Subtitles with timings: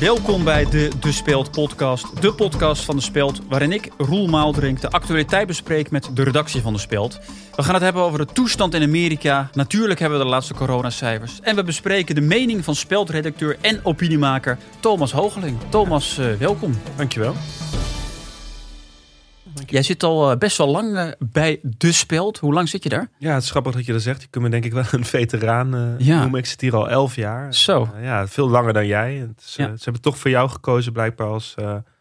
[0.00, 2.22] Welkom bij de De Speelt podcast.
[2.22, 6.60] De podcast van De Speelt, waarin ik, Roel Maaldrink, de actualiteit bespreek met de redactie
[6.60, 7.20] van De Speelt.
[7.56, 9.50] We gaan het hebben over de toestand in Amerika.
[9.52, 11.40] Natuurlijk hebben we de laatste coronacijfers.
[11.42, 15.58] En we bespreken de mening van Speeltredacteur en opiniemaker Thomas Hogeling.
[15.68, 16.74] Thomas, uh, welkom.
[16.96, 17.34] Dankjewel.
[19.70, 22.38] Jij zit al eh, best wel lang eh, bij De Speld.
[22.38, 23.08] Hoe lang zit je daar?
[23.18, 24.22] Ja, het is grappig dat je dat zegt.
[24.22, 26.20] Je kunt me denk ik wel een veteraan uh, ja.
[26.20, 26.38] noemen.
[26.38, 27.54] Ik zit hier al elf jaar.
[27.54, 27.88] Zo.
[28.02, 29.14] ja, veel langer dan jij.
[29.14, 31.54] Het is, Ze hebben toch voor jou gekozen blijkbaar als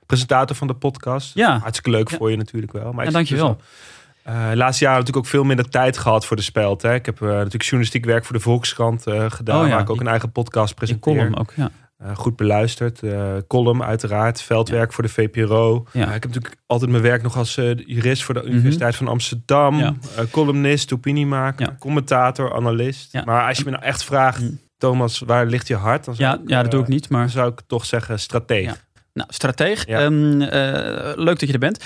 [0.05, 1.33] presentator van de podcast.
[1.33, 1.57] Ja.
[1.57, 2.93] Hartstikke leuk voor je natuurlijk wel.
[2.93, 3.55] Maar ja, dankjewel.
[3.55, 6.81] Dus uh, laatste jaar natuurlijk ook veel minder tijd gehad voor de speld.
[6.81, 6.93] Hè.
[6.93, 9.65] Ik heb natuurlijk journalistiek werk voor de Volkskrant gedaan.
[9.65, 11.13] Oh, waar ik ook een eigen podcast presenteer.
[11.15, 11.71] column ook, ja.
[12.03, 13.03] Uh, goed beluisterd.
[13.03, 14.41] Uh, column uiteraard.
[14.41, 15.85] Veldwerk voor de VPRO.
[15.91, 16.07] Ja.
[16.07, 18.51] Uh, ik heb natuurlijk altijd mijn werk nog als jurist voor de mhm.
[18.51, 19.77] Universiteit van Amsterdam.
[19.77, 19.95] Ja.
[20.31, 23.25] columnist, opiniemaker, commentator, analist.
[23.25, 24.51] Maar als je me nou echt vraagt, mhm.
[24.77, 26.05] Thomas, waar ligt je hart?
[26.05, 27.09] Dan ja, ja, dat doe ik niet.
[27.09, 27.21] Maar...
[27.21, 28.87] Dan zou ik toch zeggen strateeg.
[29.13, 29.85] Nou, strateeg.
[29.85, 31.83] Ehm, eh, leuk dat je er bent.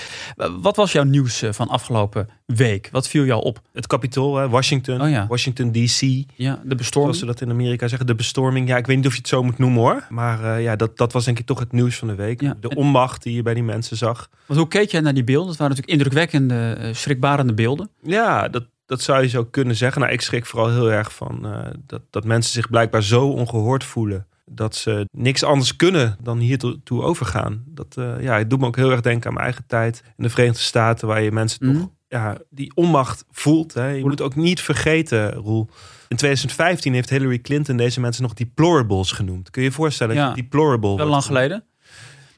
[0.60, 2.88] Wat was jouw nieuws eh, van afgelopen week?
[2.92, 3.60] Wat viel jou op?
[3.72, 5.00] Het kapitool, Washington.
[5.00, 5.26] Oh, ja.
[5.26, 6.00] Washington DC.
[6.34, 6.88] Ja, de bestorming.
[6.92, 8.06] Zoals ze dat in Amerika zeggen.
[8.06, 8.68] De bestorming.
[8.68, 10.06] Ja, ik weet niet of je het zo moet noemen hoor.
[10.08, 12.40] Maar uh, ja, dat, dat was denk ik toch het nieuws van de week.
[12.40, 12.56] Ja.
[12.60, 14.28] De onmacht die je bij die mensen zag.
[14.46, 15.48] Want hoe keek jij naar die beelden?
[15.48, 17.90] Dat waren natuurlijk indrukwekkende, schrikbarende beelden.
[18.02, 20.00] Ja, dat, dat zou je zo kunnen zeggen.
[20.00, 21.46] Nou, ik schrik vooral heel erg van
[21.86, 26.58] dat, dat mensen zich blijkbaar zo ongehoord voelen dat ze niks anders kunnen dan hier
[26.84, 27.64] toe overgaan.
[27.66, 30.22] Dat uh, ja, het doet me ook heel erg denken aan mijn eigen tijd in
[30.22, 31.86] de Verenigde Staten, waar je mensen toch mhm.
[32.08, 33.74] ja, die onmacht voelt.
[33.74, 33.88] Hè.
[33.88, 35.68] Je moet ook niet vergeten, Roel.
[36.08, 39.50] In 2015 heeft Hillary Clinton deze mensen nog deplorables genoemd.
[39.50, 40.14] Kun je je voorstellen?
[40.14, 40.96] Ja, deplorable.
[40.96, 41.64] Wel lang geleden.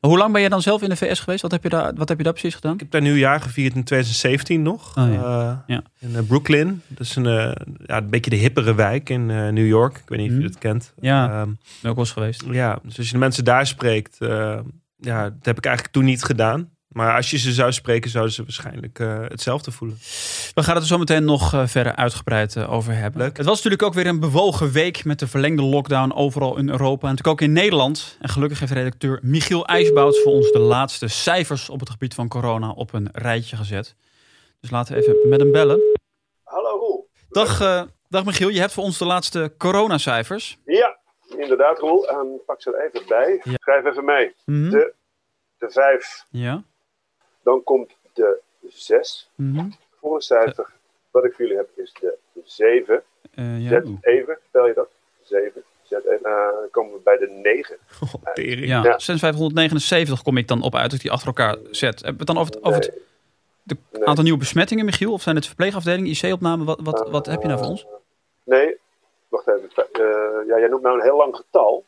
[0.07, 1.43] Hoe lang ben je dan zelf in de VS geweest?
[1.43, 2.75] Wat heb je daar, wat heb je daar precies gedaan?
[2.75, 4.99] Ik heb daar nieuwjaar gevierd in 2017 nog.
[4.99, 5.41] Oh, ja.
[5.41, 5.83] Uh, ja.
[5.99, 6.83] In uh, Brooklyn.
[6.87, 7.53] Dat is een, uh,
[7.87, 9.97] ja, een beetje de hippere wijk in New York.
[9.97, 10.61] Ik weet niet of je het mhm.
[10.61, 10.93] kent.
[11.01, 12.45] Ja, um, ben ook wel eens geweest.
[12.51, 14.17] Ja, dus als je de mensen daar spreekt...
[14.99, 16.71] ja, dat heb ik eigenlijk toen niet gedaan.
[16.97, 19.97] Maar als je ze zou spreken, zouden ze waarschijnlijk uh, hetzelfde voelen.
[20.55, 23.21] We gaan het er zo meteen nog uh, verder uitgebreid uh, over hebben.
[23.21, 23.37] Leuk.
[23.37, 27.09] Het was natuurlijk ook weer een bewogen week met de verlengde lockdown overal in Europa.
[27.09, 28.17] En natuurlijk ook in Nederland.
[28.21, 32.29] En gelukkig heeft redacteur Michiel IJsbouts voor ons de laatste cijfers op het gebied van
[32.29, 33.95] corona op een rijtje gezet.
[34.61, 35.81] Dus laten we even met hem bellen.
[36.43, 37.09] Hallo Roel.
[37.29, 37.59] Dag,
[38.09, 40.59] dag Michiel, je hebt voor ons de laatste coronacijfers.
[40.65, 40.99] Ja,
[41.39, 42.11] inderdaad Roel.
[42.11, 43.41] Um, pak ze er even bij.
[43.43, 43.55] Ja.
[43.55, 44.35] Schrijf even mee.
[44.45, 44.95] Mm De,
[45.59, 46.25] de vijf.
[46.31, 46.65] Ja.
[47.47, 49.31] Dan komt de 6.
[49.35, 49.73] Mm -hmm.
[50.01, 50.73] Volgende cijfer
[51.11, 53.03] wat ik voor jullie heb is de 7.
[53.35, 53.69] Uh, ja.
[53.69, 54.89] Zet even, spel je dat?
[55.23, 55.63] 7.
[55.83, 56.31] Zet even.
[56.31, 57.77] Uh, dan komen we bij de 9.
[58.03, 58.99] Oh, ja, ja.
[58.99, 62.03] 6579 kom ik dan op uit als ik die achter elkaar zet.
[62.03, 63.01] Hebben we het dan over het, over het
[63.63, 64.07] de nee.
[64.07, 65.13] aantal nieuwe besmettingen, Michiel?
[65.13, 66.65] Of zijn het verpleegafdelingen, IC-opname?
[66.65, 67.87] Wat, wat, uh, wat heb je nou voor ons?
[68.45, 68.77] Nee,
[69.29, 69.71] wacht even.
[69.77, 71.85] Uh, ja, jij noemt nou een heel lang getal.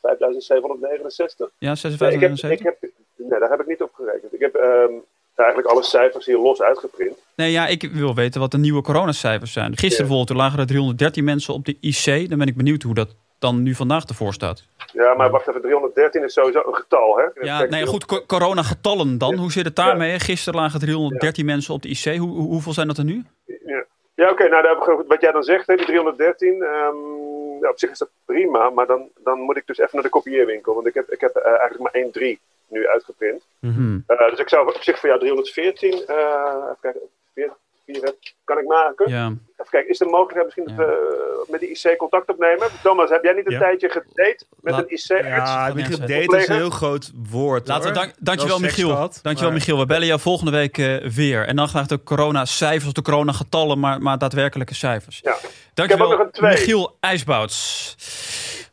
[0.00, 1.50] 5769.
[1.58, 2.48] Ja, 5679.
[2.48, 4.34] Nee, ik heb, ik heb, nee, daar heb ik niet op gerekend.
[4.34, 7.16] Ik heb um, eigenlijk alle cijfers hier los uitgeprint.
[7.34, 9.76] Nee, ja, ik wil weten wat de nieuwe coronacijfers zijn.
[9.76, 12.28] Gisteren bijvoorbeeld lagen er 313 mensen op de IC.
[12.28, 14.64] Dan ben ik benieuwd hoe dat dan nu vandaag ervoor staat.
[14.92, 17.44] Ja, maar wacht even, 313 is sowieso een getal, hè?
[17.46, 19.30] Ja, nee, goed, co coronagetallen dan.
[19.30, 19.36] Ja.
[19.36, 20.10] Hoe zit het daarmee?
[20.10, 20.18] Ja.
[20.18, 21.52] Gisteren lagen 313 ja.
[21.52, 22.16] mensen op de IC.
[22.18, 23.24] Hoe, hoeveel zijn dat er nu?
[23.44, 23.84] Ja,
[24.14, 26.62] ja oké, okay, nou, wat jij dan zegt, hè, die 313...
[26.62, 30.08] Um, op zich is dat prima, maar dan, dan moet ik dus even naar de
[30.08, 30.74] kopieerwinkel.
[30.74, 33.42] Want ik heb, ik heb uh, eigenlijk maar 1 3 nu uitgeprint.
[33.58, 34.04] Mm -hmm.
[34.08, 37.00] uh, dus ik zou op zich voor jou 314, uh, even kijken,
[37.34, 37.52] 4,
[37.84, 38.14] 4,
[38.44, 39.10] kan ik maken?
[39.10, 39.32] Ja.
[39.68, 40.76] Even kijken, is er mogelijkheid misschien ja.
[40.76, 42.68] dat we met die IC contact opnemen?
[42.82, 43.58] Thomas, heb jij niet een ja.
[43.58, 45.50] tijdje gedate met een IC-arts?
[45.50, 47.68] Ja, ja gedate is een heel groot woord.
[47.68, 48.88] Laten we dank, dankjewel Michiel.
[48.88, 49.52] Dankjewel maar...
[49.52, 49.78] Michiel.
[49.78, 50.76] We bellen jou volgende week
[51.14, 51.46] weer.
[51.46, 55.20] En dan graag de corona-cijfers, de corona-getallen, maar, maar daadwerkelijke cijfers.
[55.22, 55.36] Ja.
[55.74, 57.96] Dankjewel Michiel IJsbouts.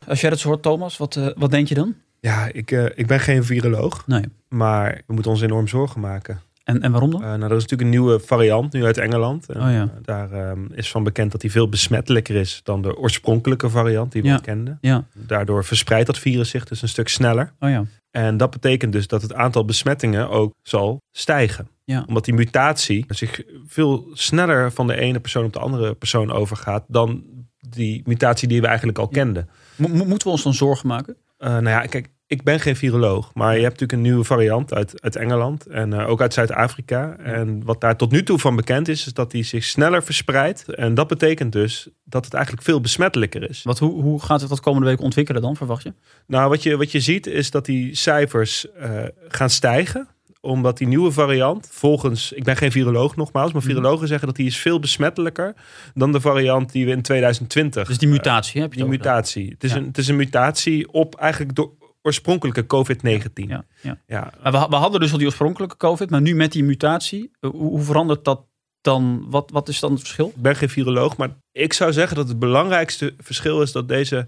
[0.08, 1.94] Als jij dat zo hoort, Thomas, wat, uh, wat denk je dan?
[2.20, 4.06] Ja, ik, uh, ik ben geen viroloog.
[4.06, 4.24] Nee.
[4.48, 6.40] Maar we moeten ons enorm zorgen maken.
[6.66, 7.20] En, en waarom dan?
[7.20, 9.48] Uh, nou, dat is natuurlijk een nieuwe variant nu uit Engeland.
[9.48, 9.88] En, oh, ja.
[10.02, 14.22] daar um, is van bekend dat die veel besmettelijker is dan de oorspronkelijke variant die
[14.22, 14.38] we ja.
[14.38, 14.78] kenden.
[14.80, 15.04] Ja.
[15.12, 17.52] Daardoor verspreidt dat virus zich dus een stuk sneller.
[17.60, 17.84] Oh, ja.
[18.10, 21.68] En dat betekent dus dat het aantal besmettingen ook zal stijgen.
[21.84, 22.04] Ja.
[22.06, 26.84] Omdat die mutatie zich veel sneller van de ene persoon op de andere persoon overgaat
[26.88, 27.24] dan
[27.68, 29.48] die mutatie die we eigenlijk al kenden.
[29.76, 31.16] Mo moeten we ons dan zorgen maken?
[31.38, 34.74] Uh, nou ja, kijk, ik ben geen viroloog, maar je hebt natuurlijk een nieuwe variant
[34.74, 37.16] uit, uit Engeland en uh, ook uit Zuid-Afrika.
[37.16, 40.74] En wat daar tot nu toe van bekend is, is dat die zich sneller verspreidt.
[40.74, 43.62] En dat betekent dus dat het eigenlijk veel besmettelijker is.
[43.62, 45.92] Wat, hoe, hoe gaat het dat komende week ontwikkelen dan, verwacht je?
[46.26, 50.08] Nou, wat je, wat je ziet is dat die cijfers uh, gaan stijgen
[50.40, 54.46] omdat die nieuwe variant, volgens, ik ben geen viroloog nogmaals, maar virologen zeggen dat die
[54.46, 55.54] is veel besmettelijker
[55.94, 57.86] dan de variant die we in 2020.
[57.86, 59.50] Dus die mutatie, heb je Die mutatie.
[59.50, 59.76] Het is, ja.
[59.76, 61.72] een, het is een mutatie op eigenlijk door
[62.02, 63.28] oorspronkelijke COVID-19.
[63.32, 63.98] Ja, ja.
[64.06, 67.30] Ja, Maar we, we hadden dus al die oorspronkelijke COVID, maar nu met die mutatie,
[67.40, 68.44] eh, hoe, hoe verandert dat
[68.80, 69.26] dan?
[69.28, 70.32] Wat, wat is dan het verschil?
[70.36, 74.26] Ik ben geen viroloog, maar ik zou zeggen dat het belangrijkste verschil is dat deze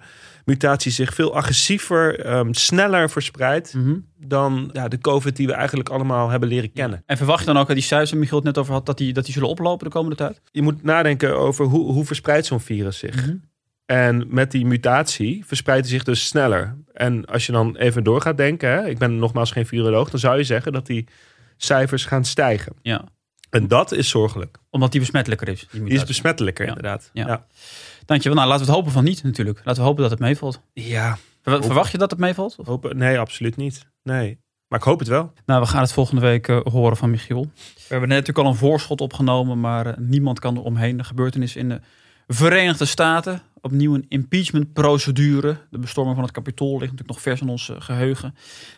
[0.48, 3.74] mutatie zich veel agressiever, ehm, sneller verspreidt
[4.16, 7.02] dan ja, de COVID die we eigenlijk allemaal hebben leren kennen.
[7.06, 8.98] En verwacht je dan ook dat die cijfers waar Michiel het net over had, dat
[8.98, 10.40] die, dat die zullen oplopen de komende tijd?
[10.50, 13.26] Je moet nadenken over hoe, hoe verspreidt zo'n virus zich.
[13.26, 13.36] Mhm.
[13.86, 16.76] En met die mutatie verspreidt hij zich dus sneller.
[16.92, 20.20] En als je dan even door gaat denken, hè, ik ben nogmaals geen viroloog, dan
[20.20, 21.06] zou je zeggen dat die
[21.56, 22.72] cijfers gaan stijgen.
[22.82, 23.04] Ja,
[23.50, 24.58] En dat is zorgelijk.
[24.70, 25.66] omdat die besmettelijker is.
[25.70, 26.68] Die Die is besmettelijker, Ja.
[26.70, 27.10] inderdaad.
[27.12, 27.26] Ja.
[27.26, 27.46] Ja.
[28.04, 28.36] Dankjewel.
[28.38, 29.60] Nou, laten we het hopen van niet natuurlijk.
[29.64, 30.60] Laten we hopen dat het meevalt.
[30.72, 31.18] ja.
[31.42, 32.56] Ver- Verwacht je dat het meevalt?
[32.58, 33.86] Of- Hopen, nee, absoluut niet.
[34.02, 34.38] Nee.
[34.68, 35.32] Maar ik hoop het wel.
[35.46, 37.50] Nou, we gaan het volgende week eh, horen van Michiel.
[37.64, 40.96] We hebben net natuurlijk al een voorschot opgenomen, maar eh, niemand kan er omheen.
[40.96, 41.80] De gebeurtenis in de
[42.26, 43.42] Verenigde Staten.
[43.60, 45.56] Opnieuw een impeachment-procedure.
[45.70, 48.34] De bestorming van het Capitool ligt natuurlijk nog vers in ons eh, geheugen.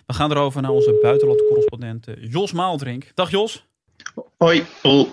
[0.07, 3.11] We gaan erover naar onze buitenlandcorrespondent eh, Jos Maaldrink.
[3.15, 3.69] Dag Jos.
[4.39, 4.67] Hoi.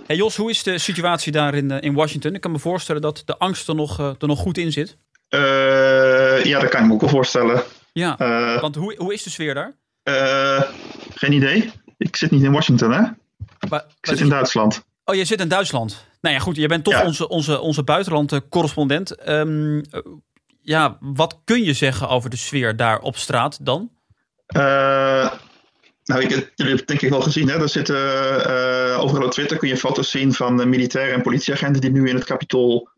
[0.08, 2.36] Hey Jos, hoe is de situatie daar in, eh, in Washington?
[2.36, 4.98] Ik kan me voorstellen dat de angst er nog, eh, er nog goed in zit.
[5.30, 7.64] Eh, ja, dat kan ik me ook wel voorstellen.
[7.94, 9.76] Ja, Eh, want hoe, hoe is de sfeer daar?
[10.04, 10.62] eh,
[11.16, 11.72] geen idee.
[11.98, 13.02] Ik zit niet in Washington, hè?
[13.02, 14.86] Ik Waar- waar zit in Duitsland.
[15.06, 16.06] Oh, je zit in Duitsland.
[16.22, 16.56] Nou ja, goed.
[16.56, 17.06] Je bent toch Ja.
[17.06, 19.16] onze, onze, onze buitenland-correspondent.
[19.16, 20.00] Ehm, eh,
[20.62, 23.92] ja, wat kun je zeggen over de sfeer daar op straat dan?
[26.08, 27.62] Nou, ik, jullie hebben het denk ik wel gezien, hè?
[27.62, 27.96] Er zitten
[28.46, 32.10] eh, overal op Twitter kun je foto's zien van de militairen en politieagenten die nu
[32.10, 32.90] in het kapitool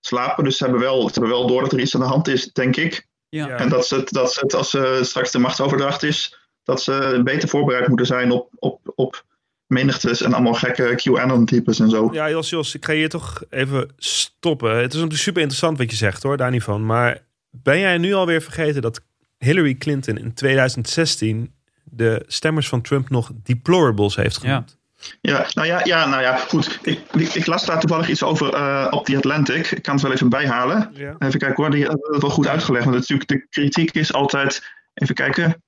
[0.00, 0.44] slapen.
[0.44, 2.52] Dus ze hebben wel, ze hebben wel door dat er iets aan de hand is,
[2.52, 3.06] denk ik.
[3.28, 3.48] Ja.
[3.48, 7.20] En dat ze, het, dat ze het, als eh, straks de machtsoverdracht is, dat ze
[7.24, 9.24] beter voorbereid moeten zijn op, op, op
[9.66, 12.08] menigtes en allemaal gekke QAnon-types en zo.
[12.12, 14.70] Ja, Jos, Jos, ik ga hier toch even stoppen.
[14.70, 16.86] Het is natuurlijk super interessant wat je zegt hoor, daar niet van.
[16.86, 19.00] Maar ben jij nu alweer vergeten dat
[19.38, 24.76] Hillary Clinton in 2016 de stemmers van Trump nog deplorables heeft genoemd?
[25.20, 26.78] Ja, nou ja, ja, nou ja goed.
[26.82, 29.70] Ik, ik, ik las daar toevallig iets over eh, op The Atlantic.
[29.70, 30.90] Ik kan het wel even bijhalen.
[30.94, 31.14] Ja.
[31.18, 32.84] Even kijken hoor, die hebben het wel goed uitgelegd.
[32.84, 34.72] Want natuurlijk, de kritiek is altijd.
[34.94, 35.62] Even kijken.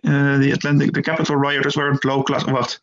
[0.00, 2.44] Eh the Atlantic, the Capitol rioters were low class.
[2.44, 2.82] Wacht.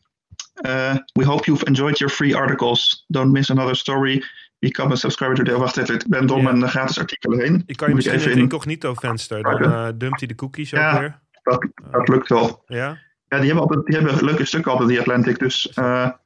[0.53, 3.05] Eh, we hope you've enjoyed your free articles.
[3.07, 4.23] Don't miss another story.
[4.59, 5.55] Become a subscriber today.
[5.55, 6.43] Wacht even, ik ben door Ja.
[6.43, 7.63] mijn eh, gratis artikelen heen.
[7.65, 8.43] Ik kan je Moet misschien in even het in.
[8.43, 10.99] incognito venster, dan eh, dumpt hij de cookies ook Ja.
[10.99, 11.19] weer.
[11.43, 12.63] Dat, dat lukt wel.
[12.67, 12.97] Ja?
[13.27, 15.39] Ja, die hebben, altijd, die hebben leuke stukken altijd, die Atlantic.
[15.39, 16.19] Dus eh, Ja.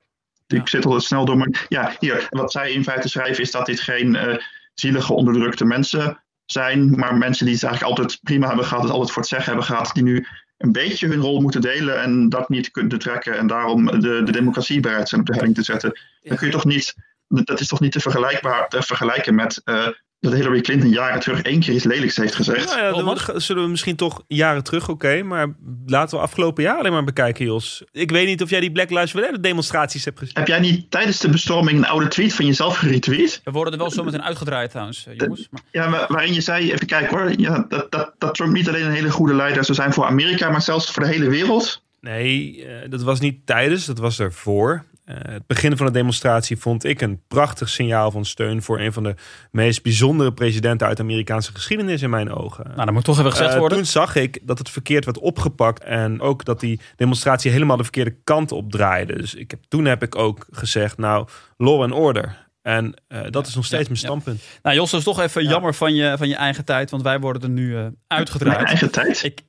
[0.48, 1.38] ik zit altijd snel door.
[1.38, 4.38] Maar ja, hier, wat zij in feite schrijven is dat dit geen eh,
[4.74, 6.90] zielige, onderdrukte mensen zijn.
[6.90, 9.66] Maar mensen die het eigenlijk altijd prima hebben gehad, het altijd voor het zeggen hebben
[9.66, 9.90] gehad.
[9.94, 10.28] Die nu
[10.58, 13.38] een beetje hun rol moeten delen en dat niet kunnen trekken.
[13.38, 16.00] En daarom de, de democratie bereid zijn op de helling te zetten.
[16.22, 16.96] Dan kun je toch niet,
[17.28, 19.88] dat is toch niet te, vergelijkbaar, te vergelijken met eh,
[20.20, 22.66] dat Hillary Clinton jaren terug één keer iets lelijks heeft gezegd.
[22.66, 25.24] Nou ja, dan zullen we misschien toch jaren terug, oké.
[25.24, 25.56] maar
[25.86, 27.84] laten we afgelopen jaar alleen maar bekijken, Jos.
[27.92, 30.38] Ik weet niet of jij die Black Lives Matter demonstraties hebt gezien.
[30.38, 33.42] Heb jij niet tijdens de bestorming een oude tweet van jezelf geretweet?
[33.44, 35.48] We worden er wel zo meteen uitgedraaid trouwens, eh, jongens.
[35.52, 38.68] Maar, Ja, maar waarin je zei, even kijken hoor, ja, dat, dat, dat Trump niet
[38.68, 41.82] alleen een hele goede leider zou zijn voor Amerika, maar zelfs voor de hele wereld.
[42.02, 44.84] Nee, eh, dat was niet tijdens, dat was ervoor.
[45.08, 48.94] Eh, het begin van de demonstratie vond ik een prachtig signaal van steun voor een
[48.94, 49.16] van de
[49.52, 52.66] meest bijzondere presidenten uit de Amerikaanse geschiedenis in mijn ogen.
[52.68, 53.78] nou, dat moet toch even gezegd Eh, worden.
[53.78, 57.84] toen zag ik dat het verkeerd werd opgepakt en ook dat die demonstratie helemaal de
[57.84, 59.16] verkeerde kant op draaide.
[59.18, 62.46] Dus ik heb, toen heb ik ook gezegd, nou, law and order.
[62.62, 64.08] En eh, dat is nog steeds ja, mijn ja.
[64.08, 64.42] standpunt.
[64.64, 67.20] Nou, Jos, dat is toch even jammer van je, van je eigen tijd, want wij
[67.20, 68.68] worden er nu eh, Mijn uitgedraaid.
[68.68, 69.24] eigen tijd.
[69.24, 69.42] Ik,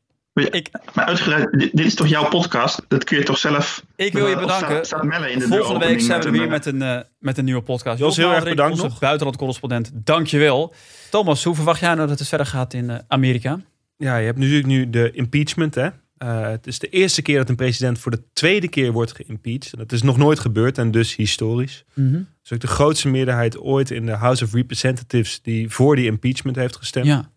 [0.46, 2.84] ik, Maar uitgebreid, dit, dit is toch jouw podcast?
[2.88, 3.84] Dat kun je toch zelf...
[3.96, 4.66] ik wil je Of bedanken.
[4.68, 7.38] Staat, staat Melle in de Volgende week zijn we er weer met een, eh, met
[7.38, 7.98] een nieuwe podcast.
[7.98, 8.98] Jos, heel erg bedankt onze nog.
[8.98, 9.90] buitenlandcorrespondent.
[9.94, 10.74] Dankjewel.
[11.10, 13.60] Thomas, hoe verwacht jij nou dat het verder gaat in eh, Amerika?
[13.96, 15.74] Ja, je hebt natuurlijk nu de impeachment.
[15.74, 15.88] Hè?
[16.18, 19.76] Eh, het is de eerste keer dat een president voor de tweede keer wordt geïmpeached.
[19.78, 21.84] Dat is nog nooit gebeurd en dus historisch.
[21.94, 26.06] Het is ook de grootste meerderheid ooit in de House of Representatives die voor die
[26.06, 27.06] impeachment heeft gestemd.
[27.06, 27.30] Ja.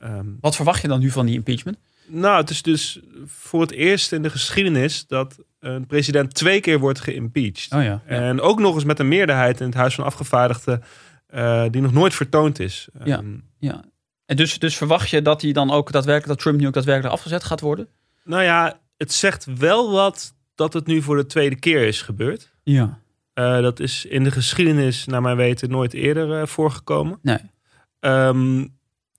[0.00, 1.78] Ehm, Wat verwacht je dan nu van die impeachment?
[2.12, 6.78] Nou, het is dus voor het eerst in de geschiedenis dat een president twee keer
[6.78, 7.72] wordt geïmpeached.
[7.72, 7.84] Oh ja.
[7.84, 8.02] ja.
[8.06, 10.82] En ook nog eens met een meerderheid in het Huis van Afgevaardigden
[11.26, 12.88] eh, die nog nooit vertoond is.
[13.04, 13.18] Ja.
[13.18, 13.84] Ehm, ja.
[14.26, 17.14] En dus, dus verwacht je dat hij dan ook daadwerkelijk, dat Trump nu ook daadwerkelijk
[17.14, 17.88] afgezet gaat worden?
[18.24, 22.52] nou ja, het zegt wel wat dat het nu voor de tweede keer is gebeurd.
[22.62, 23.00] Ja.
[23.34, 27.18] Eh, dat is in de geschiedenis, naar mijn weten, nooit eerder eh, voorgekomen.
[27.22, 27.38] Nee.
[28.00, 28.66] Ehm,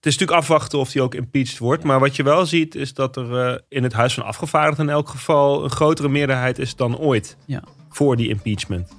[0.04, 1.84] het is natuurlijk afwachten of hij ook impeached wordt.
[1.84, 4.92] Maar wat je wel ziet, is dat er eh, in het Huis van Afgevaardigden in
[4.94, 7.64] elk geval een grotere meerderheid is dan ooit Ja.
[7.90, 8.90] voor die impeachment.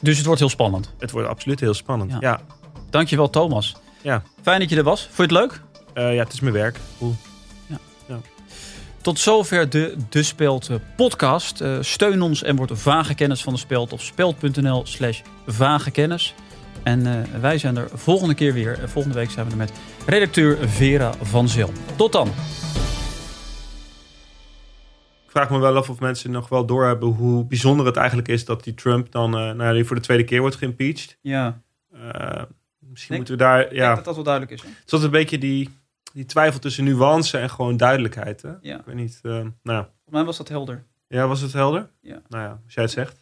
[0.00, 0.94] Dus het wordt heel spannend.
[0.98, 2.10] Het wordt absoluut heel spannend.
[2.10, 2.16] Ja.
[2.20, 2.40] Ja,
[2.90, 3.76] Dankjewel, Thomas.
[4.02, 4.22] Ja.
[4.42, 5.00] Fijn dat je er was.
[5.12, 5.60] Vond je het leuk?
[5.94, 6.78] Eh, ja het is mijn werk.
[6.98, 7.14] Cool.
[9.00, 11.60] Tot zover de De Speld eh, podcast.
[11.60, 16.34] Uh, steun ons en word vage kennis van de Speld op speld.nl slash vage kennis.
[16.82, 18.88] En uh, wij zijn er volgende keer weer.
[18.88, 19.72] Volgende week zijn we er met
[20.06, 21.70] redacteur Vera van Zel.
[21.96, 22.28] Tot dan.
[25.24, 28.44] Ik vraag me wel af of mensen nog wel doorhebben hoe bijzonder het eigenlijk is
[28.44, 31.18] dat die Trump dan uh, nou, die voor de tweede keer wordt geïmpeached.
[31.20, 31.62] Ja.
[32.78, 33.74] misschien moeten we daar.
[33.74, 34.62] Ja, dat dat wel duidelijk is.
[34.62, 34.68] Hè?
[34.80, 35.68] Het is een beetje die,
[36.12, 38.42] die twijfel tussen nuance en gewoon duidelijkheid.
[38.42, 38.52] Hè?
[38.60, 38.78] Ja.
[38.78, 39.20] Ik weet niet.
[39.22, 39.50] Nou.
[39.62, 40.84] Volgens mij was dat helder.
[41.08, 41.90] Ja, was het helder?
[42.00, 42.22] Ja.
[42.28, 43.21] Nou ja, als jij het zegt.